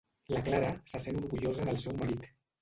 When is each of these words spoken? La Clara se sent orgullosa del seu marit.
La 0.35 0.39
Clara 0.45 0.81
se 0.87 1.01
sent 1.03 1.19
orgullosa 1.19 1.69
del 1.69 1.79
seu 1.83 1.95
marit. 2.01 2.27